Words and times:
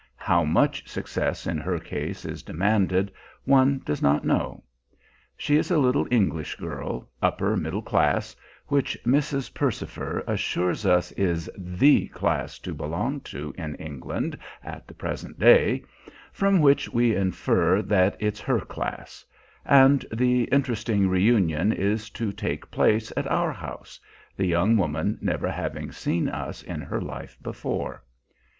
How 0.17 0.43
much 0.43 0.89
success 0.89 1.45
in 1.45 1.59
her 1.59 1.77
case 1.77 2.25
is 2.25 2.41
demanded 2.41 3.11
one 3.43 3.83
does 3.85 4.01
not 4.01 4.25
know. 4.25 4.63
She 5.37 5.57
is 5.57 5.69
a 5.69 5.77
little 5.77 6.07
English 6.09 6.55
girl, 6.55 7.07
upper 7.21 7.55
middle 7.55 7.83
class, 7.83 8.35
which 8.65 8.97
Mrs. 9.05 9.53
Percifer 9.53 10.23
assures 10.25 10.87
us 10.87 11.11
is 11.11 11.51
the 11.55 12.07
class 12.07 12.57
to 12.61 12.73
belong 12.73 13.19
to 13.19 13.53
in 13.59 13.75
England 13.75 14.39
at 14.63 14.87
the 14.87 14.95
present 14.95 15.37
day, 15.39 15.83
from 16.33 16.61
which 16.61 16.89
we 16.89 17.15
infer 17.15 17.83
that 17.83 18.17
it's 18.19 18.39
her 18.41 18.61
class; 18.61 19.23
and 19.63 20.03
the 20.11 20.45
interesting 20.45 21.09
reunion 21.09 21.71
is 21.71 22.09
to 22.09 22.31
take 22.31 22.71
place 22.71 23.13
at 23.15 23.27
our 23.29 23.51
house 23.51 23.99
the 24.35 24.47
young 24.47 24.77
woman 24.77 25.19
never 25.21 25.51
having 25.51 25.91
seen 25.91 26.27
us 26.27 26.63
in 26.63 26.81
her 26.81 27.01
life 27.03 27.37
before. 27.43 28.03